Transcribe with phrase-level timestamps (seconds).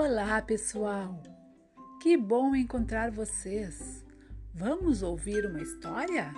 [0.00, 1.20] Olá, pessoal!
[2.00, 4.04] Que bom encontrar vocês!
[4.54, 6.32] Vamos ouvir uma história?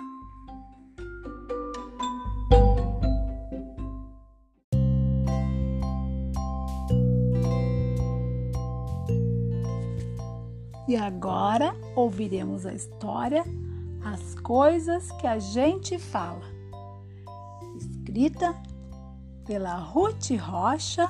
[10.87, 13.43] E agora ouviremos a história
[14.03, 16.47] As Coisas que a Gente Fala,
[17.77, 18.59] escrita
[19.45, 21.07] pela Ruth Rocha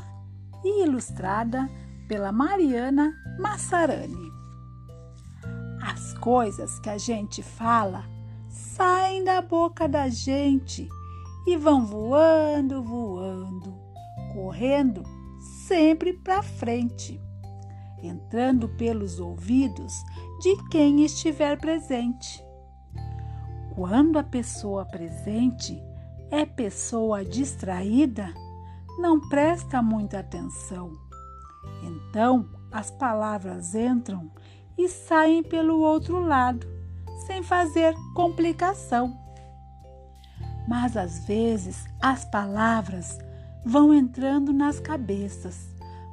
[0.66, 1.70] e ilustrada
[2.12, 4.34] pela Mariana Massarani.
[5.82, 8.04] As coisas que a gente fala
[8.50, 10.90] saem da boca da gente
[11.48, 13.74] e vão voando, voando,
[14.34, 15.04] correndo
[15.66, 17.18] sempre para frente,
[18.04, 19.94] entrando pelos ouvidos
[20.42, 22.44] de quem estiver presente.
[23.74, 25.82] Quando a pessoa presente
[26.30, 28.34] é pessoa distraída,
[29.00, 31.01] não presta muita atenção.
[31.84, 34.32] Então as palavras entram
[34.78, 36.66] e saem pelo outro lado,
[37.26, 39.18] sem fazer complicação.
[40.68, 43.18] Mas às vezes as palavras
[43.66, 45.70] vão entrando nas cabeças,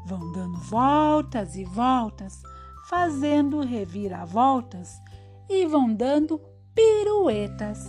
[0.07, 2.43] vão dando voltas e voltas,
[2.89, 5.01] fazendo reviravoltas
[5.49, 6.41] e vão dando
[6.75, 7.87] piruetas.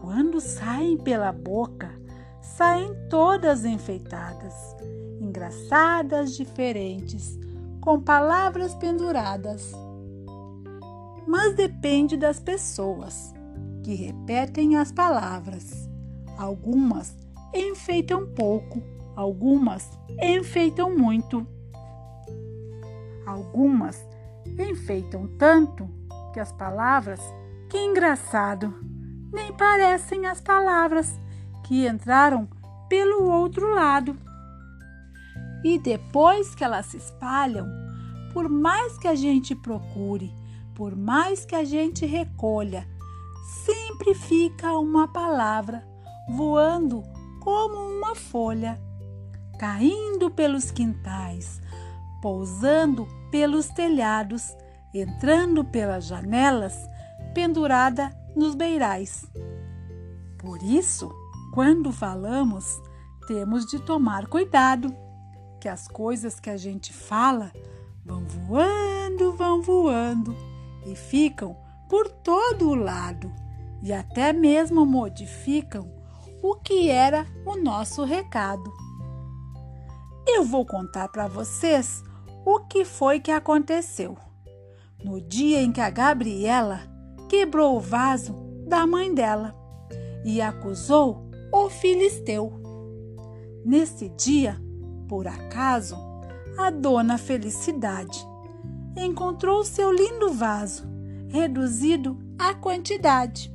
[0.00, 1.90] Quando saem pela boca,
[2.42, 4.54] saem todas enfeitadas,
[5.34, 7.36] engraçadas, diferentes,
[7.80, 9.72] com palavras penduradas.
[11.26, 13.34] Mas depende das pessoas
[13.82, 15.90] que repetem as palavras.
[16.38, 17.16] Algumas
[17.52, 18.80] enfeitam pouco,
[19.16, 19.90] algumas
[20.22, 21.44] enfeitam muito.
[23.26, 24.06] Algumas
[24.56, 25.88] enfeitam tanto
[26.32, 27.20] que as palavras,
[27.68, 28.72] que engraçado,
[29.32, 31.18] nem parecem as palavras
[31.64, 32.46] que entraram
[32.88, 34.16] pelo outro lado.
[35.64, 37.66] E depois que elas se espalham,
[38.34, 40.30] por mais que a gente procure,
[40.74, 42.86] por mais que a gente recolha,
[43.64, 45.86] sempre fica uma palavra
[46.28, 47.02] voando
[47.40, 48.80] como uma folha,
[49.58, 51.62] caindo pelos quintais,
[52.20, 54.54] pousando pelos telhados,
[54.92, 56.76] entrando pelas janelas,
[57.34, 59.26] pendurada nos beirais.
[60.38, 61.10] Por isso,
[61.52, 62.80] quando falamos,
[63.26, 64.94] temos de tomar cuidado,
[65.64, 67.50] que as coisas que a gente fala
[68.04, 70.36] vão voando, vão voando
[70.84, 71.56] e ficam
[71.88, 73.32] por todo o lado
[73.82, 75.90] e até mesmo modificam
[76.42, 78.70] o que era o nosso recado.
[80.28, 82.02] Eu vou contar para vocês
[82.44, 84.18] o que foi que aconteceu
[85.02, 86.80] no dia em que a Gabriela
[87.26, 88.34] quebrou o vaso
[88.68, 89.54] da mãe dela
[90.26, 92.52] e acusou o filisteu.
[93.64, 94.62] Nesse dia,
[95.08, 95.96] por acaso,
[96.56, 98.26] a dona Felicidade
[98.96, 100.84] encontrou seu lindo vaso,
[101.28, 103.52] reduzido à quantidade.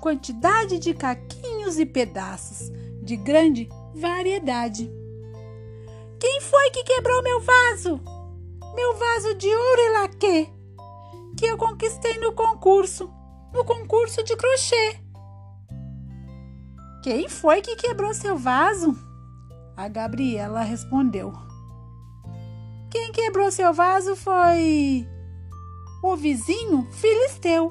[0.00, 2.70] Quantidade de caquinhos e pedaços,
[3.02, 4.90] de grande variedade.
[6.20, 8.00] Quem foi que quebrou meu vaso?
[8.74, 10.52] Meu vaso de ouro e laque,
[11.36, 13.10] que eu conquistei no concurso,
[13.52, 14.96] no concurso de crochê.
[17.02, 19.07] Quem foi que quebrou seu vaso?
[19.78, 21.32] A Gabriela respondeu.
[22.90, 25.06] Quem quebrou seu vaso foi
[26.02, 27.70] o vizinho Filisteu.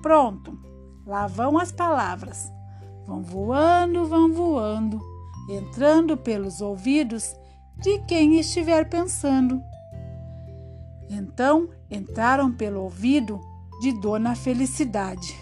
[0.00, 0.58] Pronto,
[1.06, 2.50] lá vão as palavras.
[3.06, 4.98] Vão voando, vão voando,
[5.50, 7.36] entrando pelos ouvidos
[7.76, 9.62] de quem estiver pensando.
[11.10, 13.38] Então entraram pelo ouvido
[13.82, 15.38] de Dona Felicidade.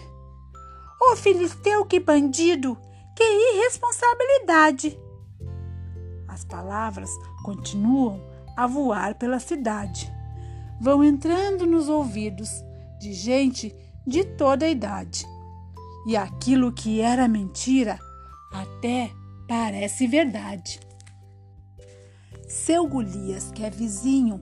[1.01, 2.77] Ô oh, filisteu, que bandido!
[3.19, 4.97] Que irresponsabilidade!
[6.25, 7.09] As palavras
[7.43, 8.21] continuam
[8.55, 10.09] a voar pela cidade.
[10.79, 12.49] Vão entrando nos ouvidos
[12.97, 13.75] de gente
[14.07, 15.25] de toda a idade.
[16.07, 17.99] E aquilo que era mentira
[18.53, 19.11] até
[19.49, 20.79] parece verdade.
[22.47, 24.41] Seu Golias, que é vizinho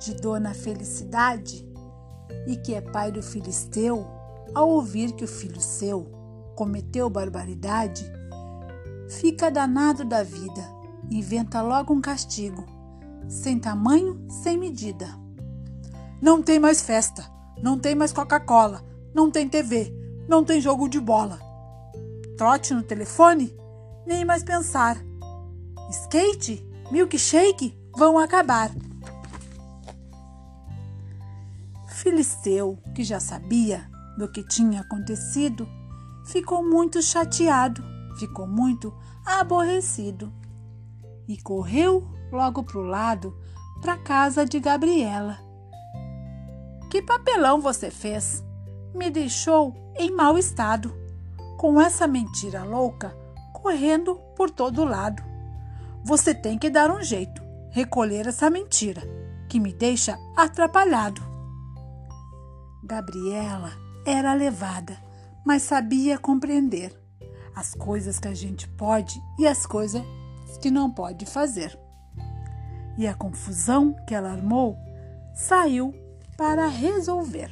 [0.00, 1.64] de Dona Felicidade
[2.48, 4.04] e que é pai do Filisteu,
[4.52, 6.10] ao ouvir que o filho seu
[6.56, 8.15] cometeu barbaridade,
[9.08, 10.62] fica danado da vida,
[11.10, 12.64] inventa logo um castigo,
[13.28, 15.08] sem tamanho, sem medida.
[16.20, 17.24] Não tem mais festa,
[17.62, 18.82] não tem mais Coca-Cola,
[19.14, 19.92] não tem TV,
[20.28, 21.38] não tem jogo de bola.
[22.36, 23.54] Trote no telefone,
[24.06, 24.96] nem mais pensar.
[25.90, 27.78] Skate, milkshake?
[27.96, 28.70] Vão acabar.
[31.88, 33.88] Filisteu, que já sabia,
[34.18, 35.66] do que tinha acontecido,
[36.26, 37.82] ficou muito chateado,
[38.18, 38.92] ficou muito
[39.24, 40.32] aborrecido.
[41.28, 43.36] e correu logo para o lado
[43.80, 45.38] para casa de Gabriela.
[46.88, 48.44] Que papelão você fez?
[48.94, 50.94] Me deixou em mau estado,
[51.58, 53.12] com essa mentira louca
[53.66, 55.20] correndo por todo lado.
[56.04, 57.42] Você tem que dar um jeito,
[57.72, 59.02] recolher essa mentira,
[59.48, 61.20] que me deixa atrapalhado.
[62.84, 63.72] Gabriela
[64.06, 64.96] era levada,
[65.44, 66.96] mas sabia compreender
[67.56, 70.02] as coisas que a gente pode e as coisas
[70.60, 71.76] que não pode fazer.
[72.98, 74.76] E a confusão que ela armou
[75.34, 75.94] saiu
[76.36, 77.50] para resolver.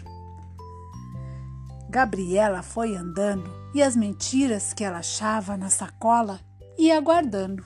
[1.89, 6.39] Gabriela foi andando e as mentiras que ela achava na sacola
[6.77, 7.65] ia guardando.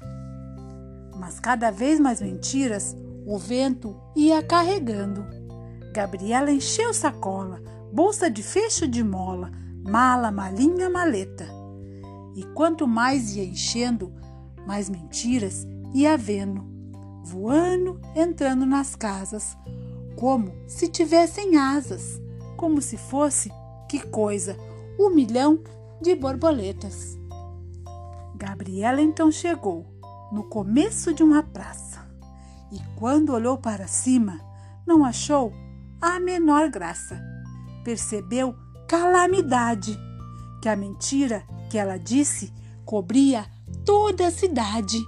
[1.16, 2.96] Mas cada vez mais mentiras
[3.26, 5.26] o vento ia carregando.
[5.92, 7.60] Gabriela encheu sacola,
[7.92, 9.50] bolsa de fecho de mola,
[9.84, 11.57] mala, malinha, maleta.
[12.38, 14.12] E quanto mais ia enchendo,
[14.64, 16.64] mais mentiras ia vendo,
[17.24, 19.58] voando, entrando nas casas,
[20.14, 22.22] como se tivessem asas,
[22.56, 23.50] como se fosse,
[23.88, 24.56] que coisa,
[25.00, 25.58] um milhão
[26.00, 27.18] de borboletas.
[28.36, 29.84] Gabriela então chegou
[30.30, 32.08] no começo de uma praça
[32.70, 34.38] e, quando olhou para cima,
[34.86, 35.52] não achou
[36.00, 37.20] a menor graça.
[37.82, 38.54] Percebeu
[38.86, 39.98] calamidade,
[40.60, 42.52] que a mentira que ela disse
[42.84, 43.46] cobria
[43.84, 44.98] toda a cidade.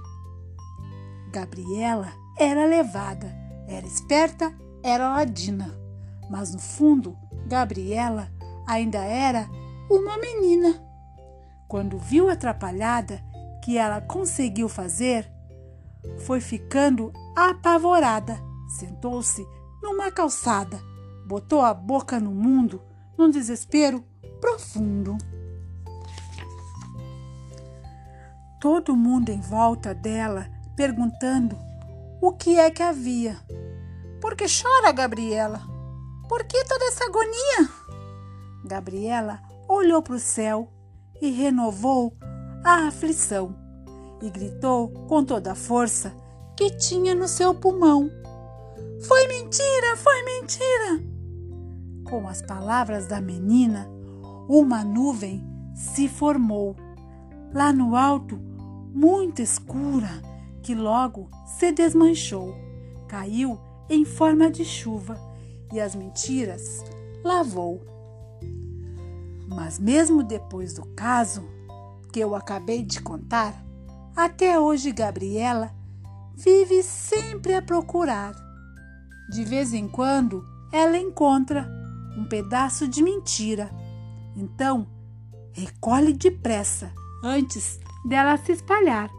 [1.31, 3.33] Gabriela era levada,
[3.67, 4.53] era esperta,
[4.83, 5.73] era ladina,
[6.29, 7.17] mas no fundo,
[7.47, 8.31] Gabriela
[8.67, 9.49] ainda era
[9.89, 10.81] uma menina.
[11.67, 13.23] Quando viu atrapalhada
[13.63, 15.31] que ela conseguiu fazer,
[16.19, 18.39] foi ficando apavorada.
[18.79, 19.45] Sentou-se
[19.81, 20.81] numa calçada,
[21.27, 22.81] botou a boca no mundo
[23.17, 24.03] num desespero
[24.39, 25.17] profundo.
[28.61, 30.47] Todo mundo em volta dela
[30.77, 31.57] perguntando
[32.21, 33.35] o que é que havia.
[34.21, 35.59] Por que chora, Gabriela?
[36.29, 37.69] Por que toda essa agonia?
[38.63, 40.71] Gabriela olhou para o céu
[41.19, 42.15] e renovou
[42.63, 43.55] a aflição
[44.21, 46.13] e gritou com toda a força
[46.55, 48.11] que tinha no seu pulmão:
[49.07, 51.11] Foi mentira, foi mentira!
[52.07, 53.89] Com as palavras da menina,
[54.47, 55.43] uma nuvem
[55.73, 56.75] se formou.
[57.53, 58.50] Lá no alto,
[58.91, 60.09] muito escura,
[60.61, 62.55] que logo se desmanchou,
[63.07, 63.59] caiu
[63.89, 65.19] em forma de chuva
[65.71, 66.83] e as mentiras
[67.23, 67.81] lavou.
[69.47, 71.43] Mas mesmo depois do caso
[72.11, 73.65] que eu acabei de contar,
[74.15, 75.73] até hoje Gabriela
[76.35, 78.33] vive sempre a procurar.
[79.29, 81.69] De vez em quando ela encontra
[82.17, 83.69] um pedaço de mentira.
[84.35, 84.87] Então,
[85.53, 86.91] recolhe depressa
[87.23, 89.09] antes dela se espalhar.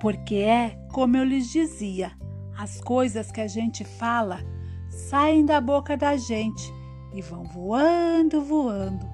[0.00, 2.12] Porque é, como eu lhes dizia,
[2.56, 4.40] as coisas que a gente fala
[4.88, 6.72] saem da boca da gente
[7.12, 9.08] e vão voando, voando,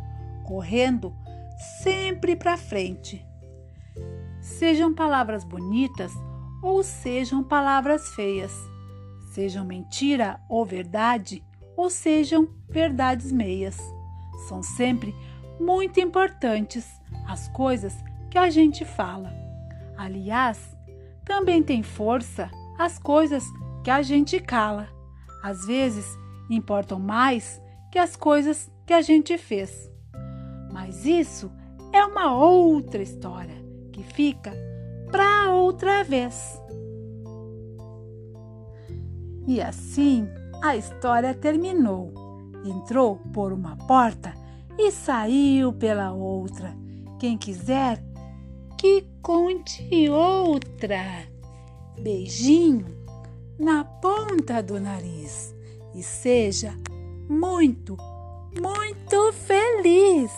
[0.45, 1.13] correndo
[1.83, 3.25] sempre para frente.
[4.41, 6.13] Sejam palavras bonitas
[6.63, 8.53] ou sejam palavras feias,
[9.33, 11.45] sejam mentira ou verdade,
[11.77, 13.77] ou sejam verdades meias.
[14.49, 15.15] São sempre
[15.59, 16.87] muito importantes
[17.27, 17.95] as coisas
[18.37, 19.33] que a gente fala.
[19.97, 20.77] Aliás,
[21.25, 23.43] também tem força as coisas
[23.83, 24.91] que a gente cala.
[25.43, 26.07] Às vezes
[26.51, 27.59] importam mais
[27.91, 29.91] que as coisas que a gente fez.
[30.71, 31.51] Mas isso
[31.95, 33.57] é uma outra história
[33.91, 34.53] que fica
[35.11, 36.61] para outra vez.
[39.47, 40.29] E assim
[40.63, 42.13] a história terminou.
[42.67, 44.35] Entrou por uma porta
[44.79, 46.77] e saiu pela outra.
[47.19, 48.06] Quem quiser
[48.87, 51.27] que conte outra.
[51.99, 52.87] Beijinho
[53.59, 55.53] na ponta do nariz
[55.93, 56.73] e seja
[57.29, 57.97] muito,
[58.61, 60.31] muito feliz.